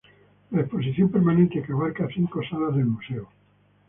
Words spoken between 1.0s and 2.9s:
permanente que abarca cinco salas del